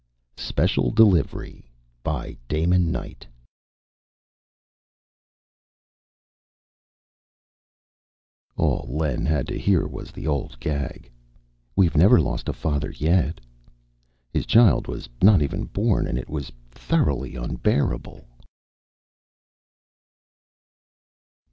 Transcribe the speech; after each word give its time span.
Special 0.39 0.89
Delivery 0.89 1.63
By 2.01 2.35
DAMON 2.47 2.91
KNIGHT 2.91 3.27
Illustrated 8.57 8.57
by 8.57 8.63
ASHMAN 8.63 8.65
_All 8.95 8.99
Len 8.99 9.25
had 9.27 9.45
to 9.49 9.59
hear 9.59 9.85
was 9.85 10.11
the 10.11 10.25
old 10.25 10.59
gag: 10.59 11.11
"We've 11.75 11.95
never 11.95 12.19
lost 12.19 12.49
a 12.49 12.53
father 12.53 12.89
yet." 12.89 13.41
His 14.33 14.47
child 14.47 14.87
was 14.87 15.07
not 15.21 15.43
even 15.43 15.65
born 15.65 16.07
and 16.07 16.17
it 16.17 16.31
was 16.31 16.51
thoroughly 16.71 17.35
unbearable! 17.35 18.25